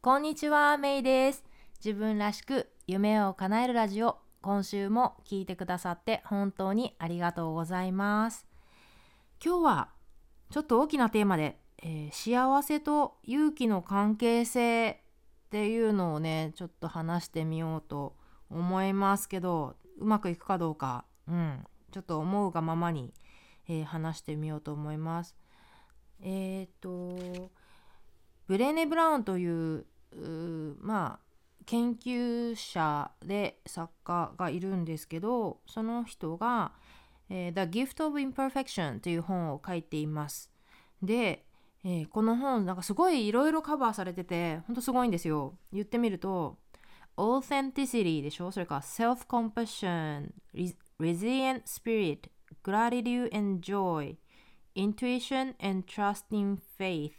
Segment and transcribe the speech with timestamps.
[0.00, 1.44] こんにちは、メイです。
[1.84, 8.46] 自分らしく夢を叶えるラジオ、今週も聞いてくださって本当にありがとうございます。
[9.44, 9.88] 今日は
[10.50, 18.14] ちょっと大きなテーマで、えー幸せと勇気の関係性っていうのをね、ちょっと話してみようと
[18.50, 23.12] 思いますけど、うまくいくかどうか、うん、ちょっと思うがままに、
[23.68, 25.34] えー話してみようと思います。
[26.20, 27.50] えっ、と、
[28.48, 29.84] ブレーネ・ブラウンという
[30.80, 31.28] まあ
[31.66, 36.72] 研究者で作家がいるんですけどその人が、
[37.28, 40.50] The Gift of Imperfection という本を書いています。
[41.02, 41.44] で、
[41.84, 45.58] えーこの本なんかすごいいろいろカバーされててほんとすごいんですよ。
[45.72, 46.56] 言ってみると
[47.18, 50.30] Authenticity でしょそれから Self-Compassion
[50.98, 52.30] Resilient Spirit
[52.64, 54.16] Gratitude and Joy
[54.74, 57.12] Intuition and Trust in Faith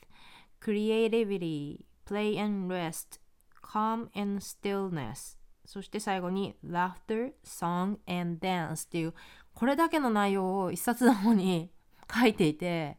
[0.61, 3.19] creativity, play and rest,
[3.61, 5.37] calm and stillness.
[5.65, 9.13] そして最後に laughter, song and dance っていう
[9.53, 11.69] これだけの内容を一冊の方に
[12.11, 12.97] 書いていて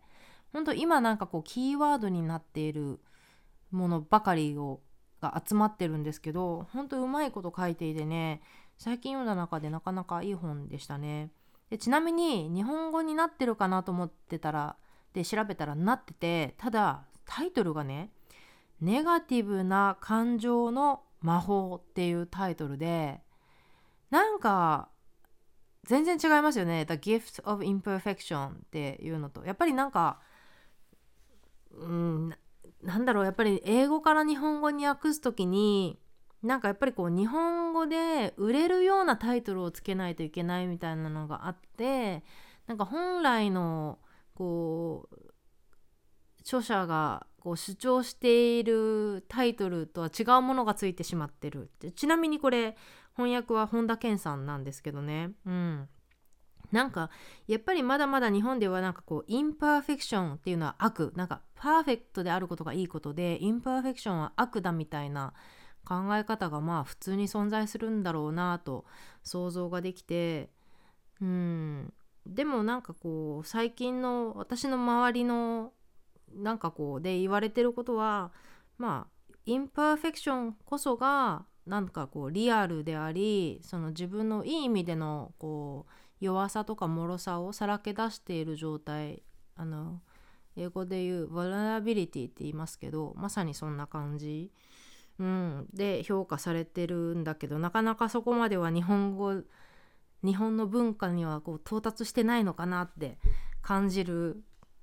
[0.53, 3.01] 本当今なんかこうキーワードになっている
[3.73, 4.81] ものばかりを
[5.21, 8.41] が集まってるんですけど本当うまいこと書いていてね
[8.79, 11.31] 最近読んだ中でなかなかいい本でしたね。
[11.69, 14.77] でちなみに日本語になってるかなと思ってたら
[15.13, 18.11] で調べたらなっててただタイトルがね
[18.83, 23.23] 「ネガティブな感情の魔法」っていうタイトルで
[24.11, 24.91] なんか
[25.85, 29.45] 全然違いますよね「The Gift of Imperfection」っていうのと。
[29.45, 30.21] やっぱりなんか
[31.71, 32.35] うん
[32.83, 33.25] なんだろう。
[33.25, 36.01] やっぱり英語から日本語に訳す時に
[36.43, 42.25] なんかやっぱりこう日本語で売れるようなタイトルをつけないといけないみたいなのがあって
[42.67, 43.99] なんか本来の
[44.35, 45.30] こう
[46.51, 52.77] 著者がこう主張しているタイトルとは違うものがついてしまってるちなみにこれ
[53.15, 55.31] 翻訳は本田健さんなんですけどね。
[55.47, 55.89] うん。
[56.73, 57.11] なんか
[57.49, 61.13] やっぱりまだまだ日本ではなんかこうインパーフェクションっていうのは悪。
[61.17, 65.35] なんかパーフェクトであることがいいことでインパーフェクションは悪だみたいな
[65.85, 68.85] 考え方がまあ普通に存在するんだろうなと
[69.23, 70.51] 想像ができて。
[71.21, 71.93] うん。
[72.27, 75.73] でもなんかこう最近の私の周りの
[76.35, 78.33] なんかこうで言われてることは
[78.79, 89.23] まあインパーフェクションこそがなんかこうリアルでありその自分のいい意味でのこう弱さとか脆さをさらけ出している状態
[89.57, 90.01] あの
[90.57, 94.51] 英語で言う vulnerability って言いますけどまさにそんな感じ、
[95.19, 99.43] うん、で評価されてるんだけどなかなかそこまでは日本語
[100.23, 103.19] 日本の文化にはこう到達してないのかなって
[103.63, 104.43] 感じる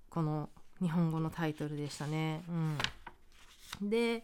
[0.10, 0.50] この
[0.82, 2.44] 日本語のタイトルでしたね。
[3.82, 4.24] うん、で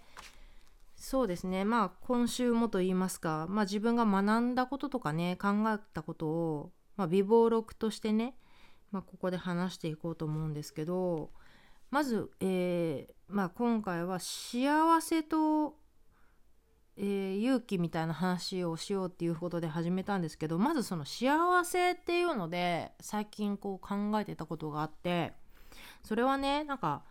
[1.03, 8.35] そうですねまあ今週もと言いますか、まあ、自分が学んだこととかね考えたことを、まあ、微暴録としてね、
[8.89, 11.29] まあ、ここで話していこうと思うんですけど
[11.91, 15.75] まず、えーまあ、今回は幸せと、
[16.95, 25.33] えー勇気みたいな話をしようっていうことで始めたんですけどまずその幸せっていうので最近こう考えてたことがあって
[26.03, 27.03] それはねなんか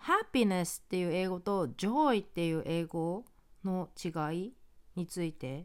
[0.00, 3.24] happiness っていう英語と joy っていう英語
[3.64, 4.52] の違い
[4.94, 5.64] について。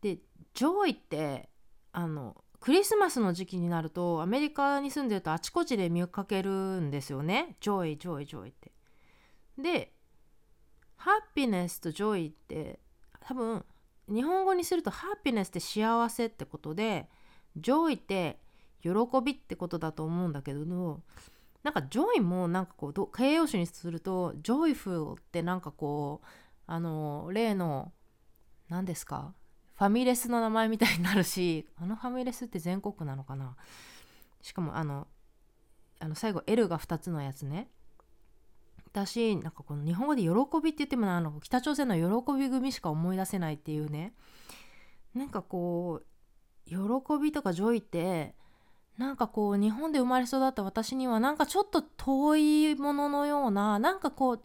[0.00, 0.18] で
[0.54, 1.50] joy って
[1.92, 7.56] あのクリスマスの時期になるとアメリカに住んでるとあちこちで見かけるんですよね。
[7.60, 8.72] joy joy joy って。
[9.58, 9.92] で
[10.98, 12.78] happiness と joy って
[13.20, 13.64] 多分
[14.08, 17.08] 日本語にすると happiness って幸せってことで
[17.58, 18.38] joy って
[18.82, 18.90] 喜
[19.24, 21.00] びってことだと思うんだけど
[21.62, 26.26] なんか joy もなんかこうど形容詞にすると joyful ってなんかこう
[26.66, 27.92] あの例の
[28.68, 29.34] 何ですか？
[29.76, 33.56] ファミレスの名前みたいになるしあのファミレスって全国なのかな？
[34.42, 35.06] しかもあの
[35.98, 37.68] あの最後 L が2つのやつね。
[38.92, 40.28] 私なんかこの日本語で喜
[40.62, 44.14] びって言ってもあの北朝鮮の喜び組しか思い出せないっていうね。
[45.14, 46.76] なんかこう喜
[47.22, 48.34] びとか joy って
[49.00, 54.42] なんかこう日本で生まれ育った私にはなんかちょっと遠いもののようななんかこ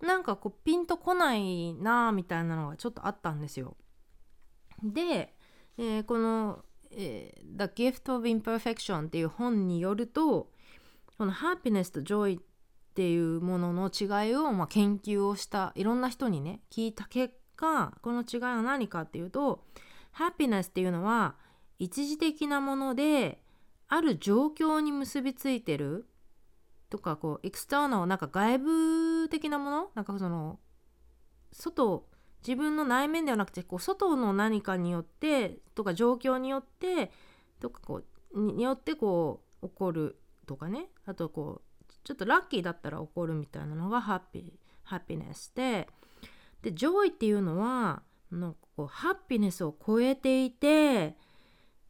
[0.00, 3.76] うなんかこうピンとこないなみたいなのがちょっとあったんですよ。
[4.82, 5.34] で、
[5.76, 10.50] えーこの、えー The Gift of Imperfection っていう本によると
[11.18, 12.42] この Happiness と Joy っ
[12.94, 19.62] ていうものの違いを、まあ、研究をしたいろんな人にね聞いた結果この違いは何かっていうと
[20.16, 21.34] Happiness っていうのは
[21.78, 23.41] 一時的なもので
[23.94, 26.06] ある状況に結びついてる？
[26.88, 29.90] とかこうエクスターナルなんか外部的なもの？
[29.94, 30.58] なんかその
[31.52, 32.08] 外
[32.40, 37.10] 自分の内面ではなくてこう外の何かによってとか状況によって
[37.60, 38.00] とかこ
[38.32, 40.86] うによってこう起こるとかね。
[41.04, 44.52] あとこうちょっとラッキーだったら起こるみたいなのがハッピー
[44.84, 45.86] happiness で。
[46.62, 51.16] で joy っていうのはなんかこう happiness を超えていて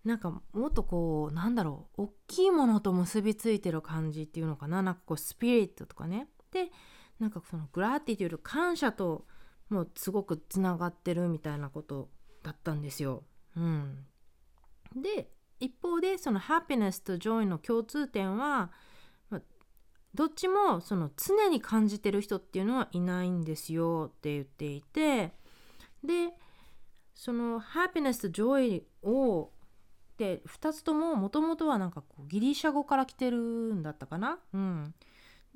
[0.05, 4.83] なんかもっとこうなんだろう大きいものと結びついてる感じっていうのかな。
[4.83, 6.29] なんかこうスピリットとかね。
[6.51, 6.71] で
[7.21, 9.27] なんかその gratitude 感謝と
[9.69, 12.11] もうすごくつながってるみたいなこと
[12.43, 13.23] だったんですよ。
[13.57, 14.07] うん、
[14.97, 18.73] で一方でその happiness と joy の共通点は、
[19.31, 19.41] ま、
[20.15, 24.11] どっちもその常に感じてる人っていうのはいないんですよ。
[24.13, 25.33] って言っていて。
[26.03, 26.35] で
[27.15, 29.53] その happiness と joy を
[30.19, 34.39] で2つとももともとはなんかこうギリシャ語から来てるんだったかな？
[34.53, 34.95] うん、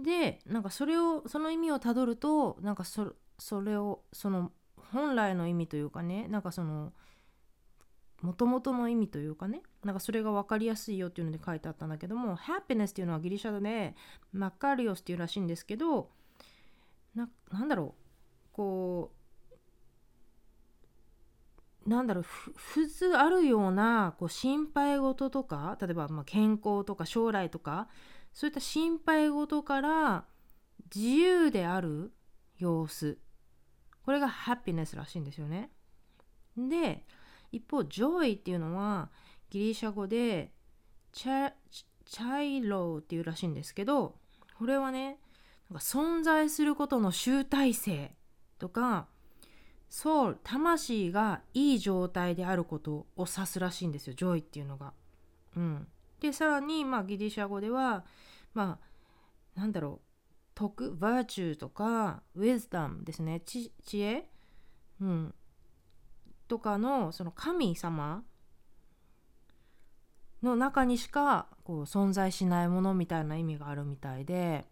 [0.01, 3.15] でなんかそれをその意味をたどるとなんかそ
[3.63, 4.51] れをその
[4.93, 6.93] 本来の意味というかねなんかその
[8.23, 13.95] もともとの意味というかねなんかそれが分かりやすいよっていうので書いてあったんだけどもハピネスっていうのはギリシャ語で
[14.33, 16.09] マッカリオスっていうらしいんですけど
[17.15, 19.16] ななんだろうこう
[21.87, 27.89] なんだろう普通あるようなこう心配事とか例えばま健康とか将来とか
[28.33, 30.25] そういった心配事から
[30.95, 32.13] 自由である
[32.59, 33.19] 様子
[34.03, 35.71] これが happiness らしいんですよね。
[36.57, 37.05] で
[37.53, 39.11] 一方 joy っていうのは
[39.51, 40.53] ギリシャ語で
[41.13, 44.17] チャチャイローっていうらしいんですけど
[44.59, 45.19] これはね
[45.71, 48.15] なんか存在することの集大成
[48.59, 49.09] とか
[49.89, 54.15] soul 魂がいい状態であることを指すらしいんですよ。
[54.15, 54.93] joy っていうのが。
[55.57, 55.87] うん、
[56.21, 58.05] でさらに、まあ、ギリシャ語では
[58.53, 58.79] ま
[59.57, 60.07] あなんだろう。
[60.55, 63.41] 徳 virtue とか wisdom ですね。
[63.41, 64.29] 知恵、
[65.01, 65.35] うん、
[66.49, 68.25] とかのその神様
[70.43, 74.67] の中にしかこう存在しないものみたいな意味があるみたいで。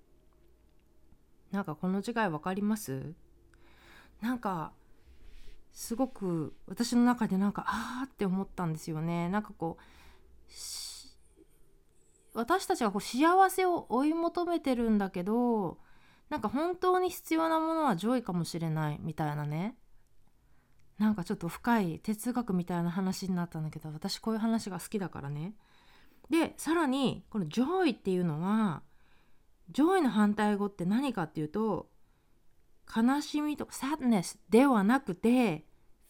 [1.52, 3.14] なんかこの違い分かります？
[4.20, 4.72] なんか
[5.74, 9.28] すごく私の中でなんかああって思ったんですよね。
[9.28, 9.82] なんかこう
[12.32, 15.78] 私たちがこう幸せを追い求めてるんだけど
[16.30, 19.76] なんか本当に必要なものは joy かもしれないみたいなね。
[20.98, 25.54] なんかちょっと深い哲学みたいな話になったんだけど私こういう話が好きだからね。
[26.30, 28.82] でさらにこの joy っていうのは
[29.70, 31.88] joy の反対語って何かっていうと
[32.94, 35.64] 悲しみとか sadness ではなくて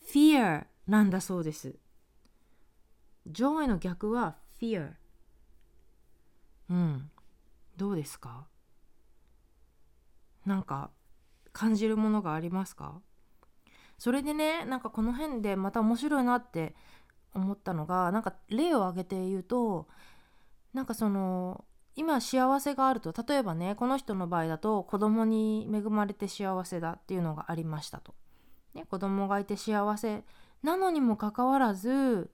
[0.07, 1.77] fear なんだそうです。
[3.27, 4.93] joy の逆は fear
[6.71, 7.11] うん。
[7.77, 8.47] どうですか？
[10.47, 10.91] なんか
[11.53, 13.01] 感じるものがありますか？
[13.99, 16.75] それでねなんかこの辺でまた面白いなって
[17.33, 19.89] 思ったのがなんか例を挙げて言うと
[20.73, 21.65] なんかその
[21.97, 28.15] 今幸せがあると例えばねこの人の場合だと子供に恵まれて幸せだっていうのがありましたと。
[28.75, 30.25] ね、子供がいて幸せ
[30.65, 32.31] なのにもかかわらず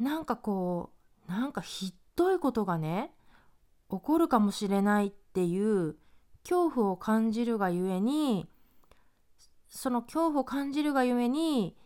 [0.00, 0.90] なんかこ
[1.28, 3.12] うなんかひどいことがね
[3.90, 5.96] 起こるかもしれないっていう
[6.42, 8.48] 恐怖を感じるがゆえに
[9.68, 11.76] その恐怖を感じるがゆえに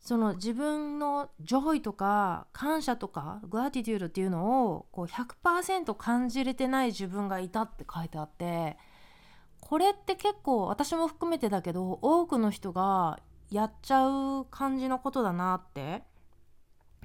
[0.00, 8.78] その自分の joy とか感謝とか gratitude っていうのをこう100%感じれてない自分がいたって書いてあって
[9.60, 16.02] これって結構私も含めてだけど多くの人がやっちゃう感じのことだなって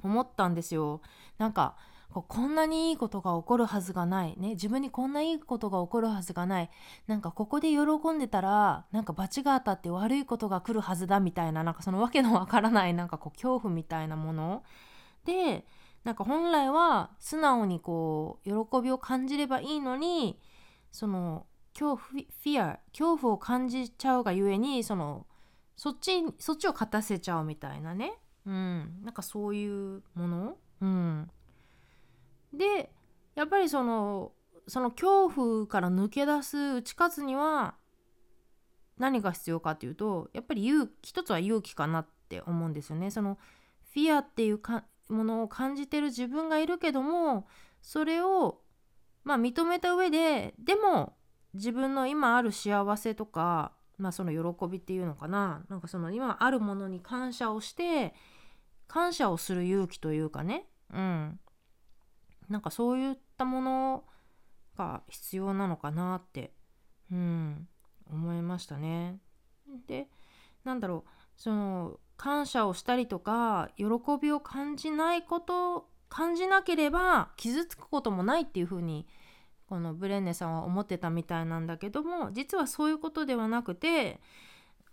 [0.02, 1.02] 思ったんですよ。
[1.38, 1.76] なんか
[2.14, 4.52] こんなにいいことが起こるはずがないね。
[4.52, 6.70] 自分にこんないいことが起こるはずがない。
[7.08, 14.64] なんかここで喜んでたらなんか罰が当たって悪いことが来るはずだみたいななんかそのわけのわからないなんかこう恐怖みたいなもの。
[15.26, 15.66] で
[16.04, 20.40] なんか本来は素直にこう喜びを感じればいいのに
[20.92, 25.26] その恐怖フィア恐怖を感じちゃうがゆえにその
[25.76, 28.14] そっちそっちを勝たせちゃうみたいなね。
[28.46, 29.02] うん。
[29.04, 30.58] なんかそういうもの。
[30.82, 31.30] うん。
[32.58, 32.92] で
[33.36, 34.32] やっぱりその
[34.68, 37.76] その恐怖から抜け出す打ち勝つには
[38.98, 43.12] 何が必要かっていうとやっぱり勇一つは勇気かなって思うんですよね。
[43.12, 43.38] その
[43.94, 47.48] フィアっていうかものを感じてる自分がいるけども
[47.82, 48.62] それを
[49.24, 51.16] まあ認めた上ででも
[51.54, 55.64] 自分の今ある幸せとかまあその喜びっていうのかな。
[55.70, 58.14] なんかその今あるものに感謝をして
[58.88, 60.68] 感謝をする勇気というかね。
[60.94, 61.40] うん。
[62.50, 64.04] なんかそういったもの
[64.78, 66.54] が必要なのかなって、
[67.12, 67.68] うん、
[68.12, 69.20] 思いましたね。
[69.88, 70.08] で
[70.64, 73.86] なんだろうその感謝をしたりとか喜
[74.22, 79.08] びを感じないこと感じなければ傷つくこともないっていうふうに
[79.68, 84.22] このブレンネさんは思ってたみたいなんだけども実はそういうことではなくて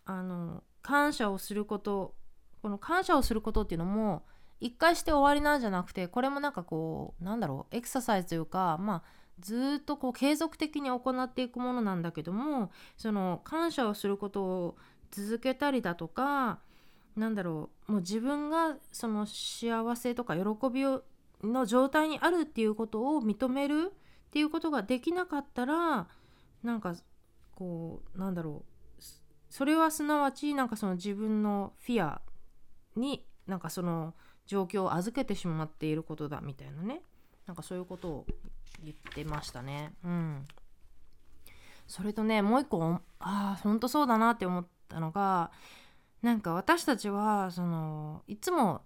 [0.04, 2.14] あの感謝をすること
[2.62, 4.24] この感謝をすることっていうのも
[4.62, 9.02] 一回して終わりなんじゃなくてこれもなんかこうなんだろうエクササイズというかまあ
[9.40, 14.76] ずっとこう継続的に行っていくものなんだけどもその感謝をすることを
[15.10, 16.60] 続けたりだとか
[17.16, 21.02] なんだろうもう自分がその幸せとか喜びを
[21.42, 26.06] の状態にあるっていうことを認めるっていうことができなかったら
[26.62, 26.94] なんか
[27.56, 29.02] こうなんだろう
[29.50, 32.22] それはすなわちなんかその自分のフィア
[32.94, 34.14] になんかその
[34.46, 37.02] 状況を預けてしまっていることだみたいなね。
[37.46, 38.26] なんかそういうことを
[38.82, 39.94] 言ってましたね。
[40.04, 40.44] うん。
[41.86, 45.50] それとねもう一個ああほんとそうだなって思ったのが
[46.22, 48.82] なんか私たちはそのいつも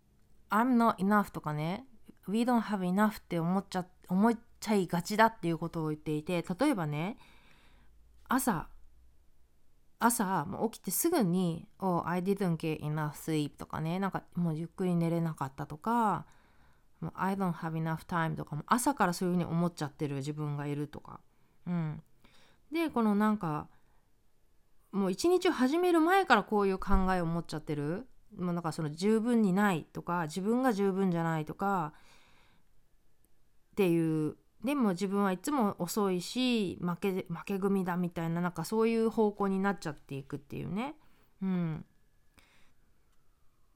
[0.50, 1.86] 「I'm not enough」とかね
[2.28, 7.16] 「We don't have enough」って思っちゃ思っちゃいがちだっていうことを言っていて例えばね
[8.28, 8.68] 朝
[10.00, 16.26] 朝もう起きてすぐに「Oh, I didn't get enough sleep」とかねなんかもうゆっくり寝れなかったとか
[17.14, 21.20] 「I don't have enough time」とかも朝からそういうふうに思っちゃってる自分がいるとか。
[21.66, 22.02] うん、
[22.72, 23.68] でこのなんか
[24.90, 31.92] もう一日を始める前からこういう考えを持っちゃってるもうなんかその十分にないとか自分が十分じゃないとか
[33.72, 40.94] っていうでも自分はいつも遅いし負け負け組だみたいななんかそういう方向になっちゃっていくっていうね。
[41.42, 41.84] うん、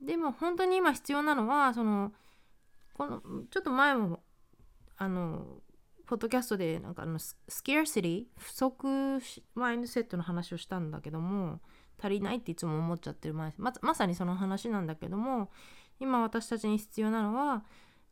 [0.02, 2.12] でも本当に今必要なのはその
[2.92, 4.20] このちょっと前も
[4.98, 5.62] あの
[6.06, 9.20] ポッドキャストでなんかあのスケアシティ不足
[9.54, 11.60] マインドセットの話をしたんだけども
[11.98, 15.50] 足りないっていつも思っちゃってるままさにその話なんだけども
[16.00, 17.64] 今私たちに必要なのは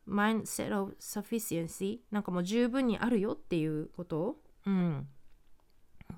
[0.07, 4.37] mindset of sufficiency なんかもう十分にあるよっていうこと？
[4.65, 5.07] うん。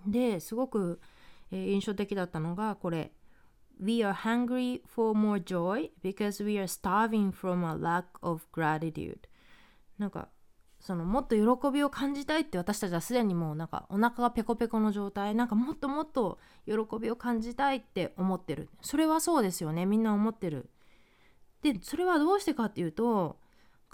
[0.07, 0.99] ですごく、
[1.51, 3.11] えー、印象的だったのがこれ
[3.81, 9.19] We are hungry for more joy because we are starving from a lack of gratitude.
[9.97, 10.29] なんか
[10.79, 15.33] そのもっと喜びを感じたいって私たちはすでにもうなんかお腹がペコペコの状態。
[15.33, 18.69] なんかもっともっと喜びを感じたいって思ってる。
[18.81, 19.85] それはそうですよね。
[19.85, 20.69] みんな思ってる。
[21.63, 23.39] でそれはどうしてかっていうと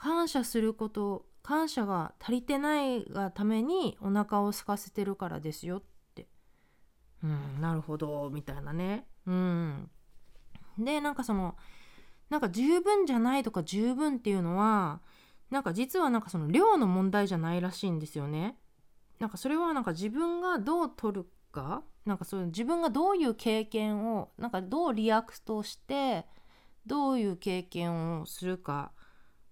[0.01, 5.83] 感謝すること感謝が足りてないがためにお腹を空かせてるからですよっ
[6.15, 6.27] て。
[7.23, 9.05] うんなるほどみたいなね。
[9.27, 9.91] うん。
[10.79, 11.55] でなんかその
[12.31, 15.01] なんか十分じゃないとか十分っていうのは
[15.51, 18.57] なんか実はなんかその量の問題じゃないらしいんですよね。
[19.19, 26.25] なんかそれはなんか自分がどう取るかなんかそういう自分がどういう経験をなんかどう react して
[26.87, 28.93] どういう経験をするか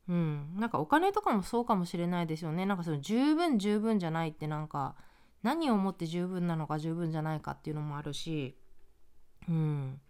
[0.09, 2.65] うん、なんかお金とかもそうかもしれないですよね。
[2.65, 4.95] なんかその十分十分じゃないってなんか
[5.43, 8.57] 何をもって十分なのか十分じゃないかっていうのもあるし。
[9.47, 10.01] うん。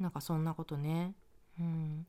[0.00, 1.14] なんかそんなことね。
[1.60, 2.06] うん。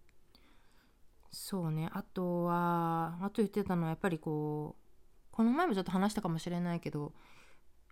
[1.32, 1.90] そうね。
[1.94, 7.14] あとはあと言ってたのはやっぱりこうこの前もちょっと話したかもしれないけど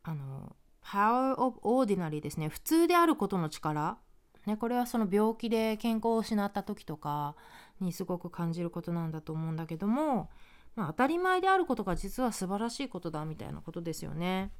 [0.01, 2.49] あの Power of Ordinary ですね。
[2.49, 3.99] 普通であることの力。
[4.47, 7.35] ね、これはその病気で健康を失った時とか
[7.79, 10.29] にすごく感じることなんだと思うんだけども、
[10.75, 14.51] まあ、当たり前であることが実は素晴らしいことだみたいなことですよね。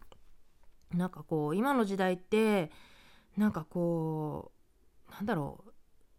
[0.93, 2.71] なんかこう今の時代って
[3.35, 4.51] なんかこ
[5.09, 5.73] うなんだろう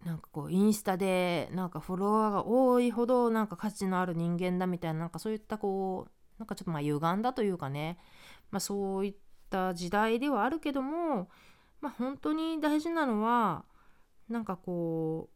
[0.06, 7.98] なんかこうインスタでなんかフォロワーが多いほどなんか価値のある人間だみたいななんかそういったこうなんかちょっとまあ歪んだというかね、
[8.50, 9.14] まあ、そういっ
[9.48, 11.30] た時代ではあるけども
[11.80, 13.64] まあ本当に大事なのは
[14.28, 15.33] なんかこう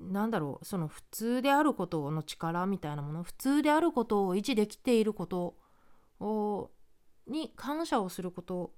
[0.00, 5.56] なんだろうその普通であることの力みたいなもの普通であることを維持できていること
[6.20, 6.70] を
[7.26, 8.72] に感謝をすること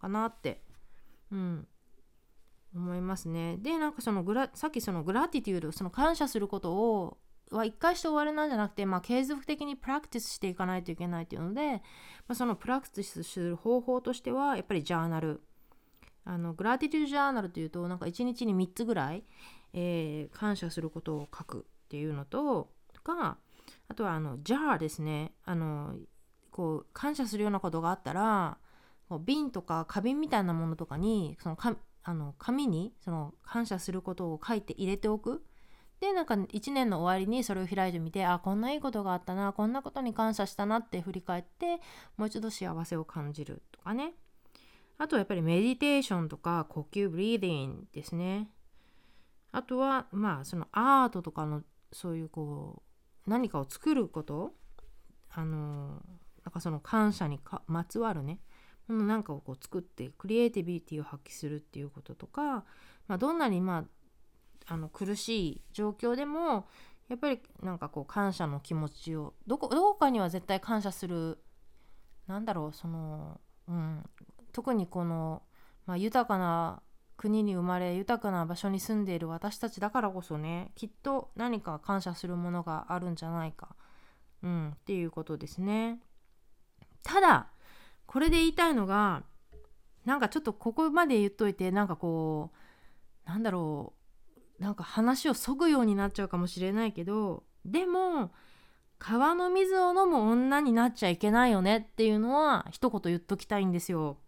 [0.00, 0.62] かなって、
[1.30, 1.66] うん、
[2.74, 3.56] 思いますね。
[3.58, 7.18] でなんかそのグラさっきそのグラティテュードその感謝することを
[7.50, 11.80] は一回して終わりなんじゃなくて、まあ、継続的にプラクティスしていかないといけないっていうので、ま
[12.28, 15.42] あ、そのプラクティスする方法としてはやっぱりジャーナル
[16.24, 19.24] あのグラティテュージャーナルというとなんか1日に3つぐらい、
[19.74, 22.70] えー、感謝することを書くっていうのと
[23.02, 23.38] か
[23.88, 25.94] あとはあのジャーですねあの
[26.50, 28.58] こう感謝するようなことがあったら
[29.08, 35.44] こう瓶とか花瓶みたいなものとかにそのかあの紙にその感謝することを書いて入れておく。
[36.00, 41.80] でなんか1年の終わりにそれを開いてみてあこんないいことがあったなこんなことに感謝したなって振り返って
[42.16, 44.14] もう一度幸せを感じるとかね。
[44.98, 48.48] あとはやっぱりメディテーションとか呼吸ブリーディングですね。
[49.52, 52.82] あとはまあそのアートとかのそういうこ
[53.26, 54.54] う何かを作ること
[55.30, 56.02] あの
[56.44, 58.40] なんかその感謝にまつわるね
[58.88, 62.64] ものなんかをこう作ってクリエイティビティを発揮するっていうこととか、
[63.06, 63.84] まあ、どんなにま
[64.66, 66.66] ああの苦しい状況でも
[67.08, 71.38] やっぱりなんかこう感謝の気持ちをどこどこかには絶対感謝する
[72.26, 74.02] なんだろうその、うん、
[74.52, 75.42] 特にこの、
[75.86, 76.82] まあ、豊かな
[77.22, 83.76] 国に生まれ豊かな場所に住んでいる私たちだからこそねきっと何か感謝するものがあるんじゃないか、
[84.42, 86.00] うん、っていうことですね。
[87.04, 87.46] ただ
[88.06, 89.22] これで言いたいのが
[90.04, 92.50] なんかちょっとここまで言っといてなんかこ
[93.24, 93.92] うなんだろ
[94.58, 98.32] うなんか話をそぐようになっちゃうかもしれないけどでも
[98.98, 104.18] 川の水を飲む女になっちゃいけないよねっていうのは一言言っときたいんですよ。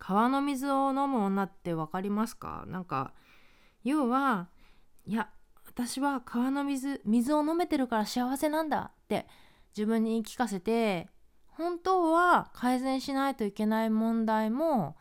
[0.00, 2.64] 川の水を飲む女って分かりますか？
[2.66, 3.12] なんか
[3.84, 4.48] 要は
[5.06, 5.30] いや
[5.66, 9.28] 私は川の水水を飲めてるから幸せなんだって
[9.76, 11.08] 自分に言い聞かせて
[11.46, 14.96] 本当は改善しないといけない問題も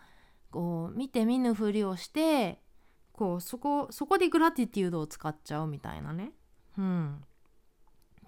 [0.51, 2.61] こう見て見ぬふりをして
[3.13, 6.33] こうそこそこでグラティテュードを使っちゃうみたいなね。
[6.77, 7.23] うん。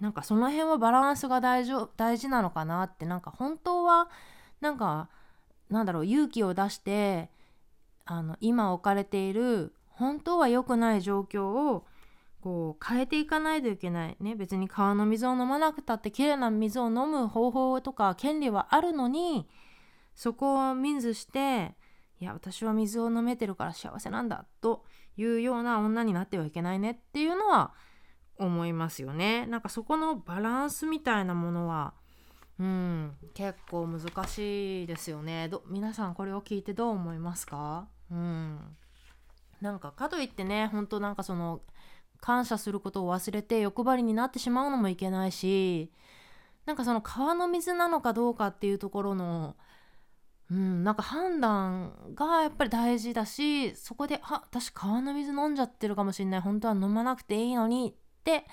[0.00, 4.08] なんかその辺はバランスが大事大事なのかなってなんか本当は
[4.60, 5.10] なんか
[5.72, 7.30] なんだろう勇気を出して
[8.04, 11.86] あの今置かれている本当は良くない状況を
[12.40, 14.34] こう変えていかないといけないね。
[14.34, 19.48] 別に川の水を飲まなくたってきれいな水を飲む方法とか権利はあるのに
[20.14, 21.74] そこを見ずして
[22.20, 24.84] いや私は水を飲めてるから幸せなんだと
[25.16, 26.92] いうような女になってはいけないね。
[26.92, 27.72] っていうのは
[28.38, 29.46] 思いますよね。
[29.46, 31.94] なんかそこのバランスみたいなものは
[32.58, 35.48] うん結構難しいですよね。
[35.48, 37.88] ど皆さんこれを聞いてどう思いますか？
[38.10, 38.58] うん。
[39.60, 41.60] なんかかといってね本当なんかその
[42.20, 45.90] 感謝することを忘れて欲張りになってしまうのもいけないし
[46.66, 49.56] なんかその川の水なのかどうかっていうところの
[50.50, 56.40] うん、なんか判断がやっぱり大事だしそこで「あ私川の水飲んじゃってるかもしれない。
[56.42, 58.44] 本当は飲まなくていいのに」って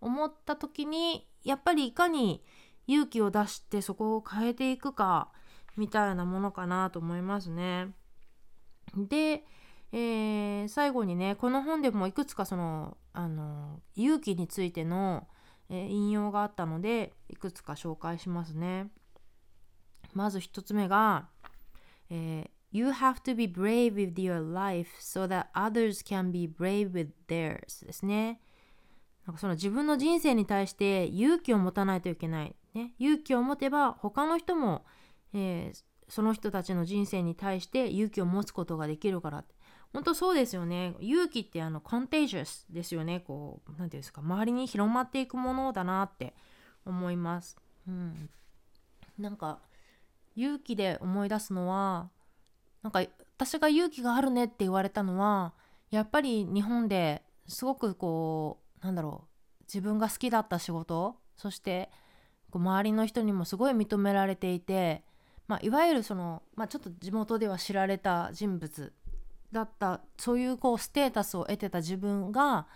[0.00, 2.44] 思った時にやっぱりいかに
[2.88, 5.28] 勇気を出してそこを変えていくか
[5.76, 7.90] みたいなものかなと思いますね。
[8.96, 9.44] で、
[9.92, 15.28] えー、最後にねこの本でもいくつかそのあの勇気についての、
[15.68, 18.88] えー、引用があったのでいくつか紹介しますね。
[20.14, 21.28] まず1つ目が、
[22.10, 27.84] えー、You have to be brave with your life so that others can be brave with theirs
[27.84, 28.40] ですね。
[29.26, 32.56] なんかその自分の人生に対して勇気を持たないといけない。
[32.74, 34.84] ね、勇気を持てば他の人も、
[35.32, 39.44] えー、その人たちの人生に対して勇気を持つことができるから。
[39.92, 40.94] 本当そうですよね。
[41.00, 43.20] 勇気ってあのコンテージャスですよね。
[43.20, 44.20] こう何て言うんですか。
[44.20, 46.34] 周りに広まっていくものだなって
[46.84, 47.56] 思います。
[47.86, 48.28] うん。
[49.18, 49.60] なんか
[50.36, 52.10] 勇気で思い出すのは
[52.82, 53.02] なんか
[53.36, 55.54] 私が勇気があるねって言われたのは
[55.90, 59.28] やっぱり日本ですごくこうなんだろう。
[59.64, 61.90] 自分が好きだった仕事そして
[62.50, 65.02] こう周りの人にもすごい認められていて、
[65.46, 68.92] まあ、いわゆるその、まあ、ちょっと地元では知られた人物
[69.52, 72.66] だったそういうこうステータスを得てた自分が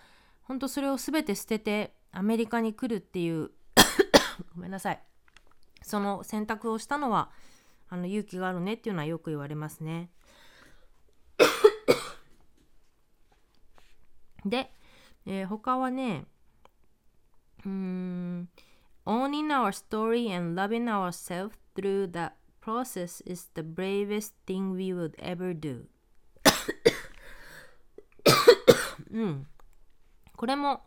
[0.42, 3.50] 本当それを全て捨ててアメリカに来るっていう
[4.54, 5.02] ごめんなさい
[5.82, 7.30] その選択をしたのは
[7.88, 10.08] あの勇気があるねっていうのはよく言われますね。
[14.44, 14.72] で、
[15.26, 16.24] えー、他はね
[17.64, 18.48] うーん
[19.04, 25.16] Owning our story and loving ourselves through that process is the bravest thing we would
[25.18, 25.86] ever do.
[29.10, 29.46] うん、
[30.36, 30.80] これも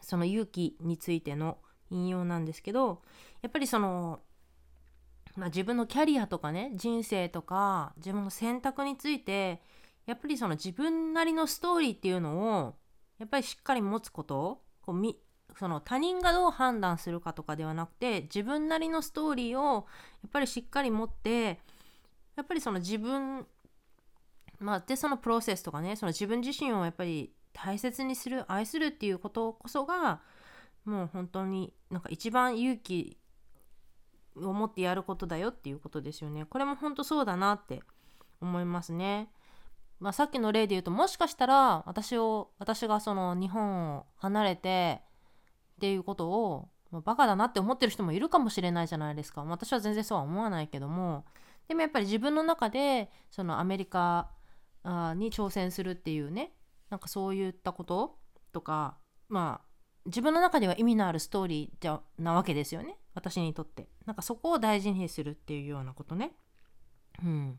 [0.00, 1.58] その勇気についての
[1.90, 3.00] 引用なんですけど
[3.40, 4.20] やっぱりその、
[5.36, 9.62] まあ、自分のキャリアとかね人生とか自分の選択について
[10.06, 12.74] やっぱりその自分なりのストーリーっていうのを
[13.18, 15.18] やっぱりしっかり持つことこうみ
[15.58, 19.80] その他人がどう判断するかとかではなくて自分なりのストーリーをや
[20.28, 21.60] っぱりしっかり持って
[22.36, 23.46] やっぱりその自分
[24.62, 30.20] まあ、でそのプロセスとかねその自分自身をやっぱり大切にする愛するっていうことこそが
[30.84, 33.18] もう本当になんか一番勇気
[34.36, 36.46] を持ってやることだよっていうことですよね。
[36.46, 37.82] これも本当そうだなって
[38.40, 39.30] 思いますね。
[40.00, 45.02] まあ、さっきの例で言うともしかしたら私を私がその日本を離れて
[45.82, 49.42] っていうことを、まあ、バカだなって思ってる人もいるかもしれないじゃないですか。
[49.42, 51.24] 私は全然そうは思わないけども。
[51.66, 54.30] でもやっぱり自分の中でそのアメリカ
[54.84, 56.52] に挑戦するっていうね
[56.88, 58.16] なんかそういったこと
[58.52, 58.96] とか
[59.28, 59.66] まあ
[60.06, 62.96] 自分の中では意味のあるストーリーじゃなわけですよね。
[63.14, 63.88] 私にとって。
[64.06, 66.36] なんかそこを大事にするっていうようなことね。
[67.24, 67.58] うん。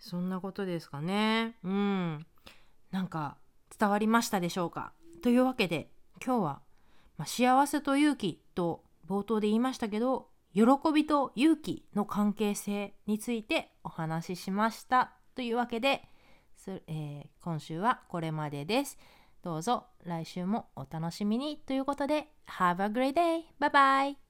[0.00, 1.54] そんなことですかね。
[1.62, 2.26] うん。
[2.90, 3.36] なんか
[3.78, 4.92] 伝わりましたでしょうか。
[5.22, 5.90] というわけで
[6.24, 6.62] 今日は、
[7.16, 16.02] まあ、幸せと勇気と冒頭で言いましたけど喜びと勇気の関係性についてお話ししましたというわけで、
[16.86, 18.98] えー、今週はこれまでです。
[19.42, 23.42] どうぞ来週もお楽しみにということで Have a great day!
[23.60, 24.23] Bye bye!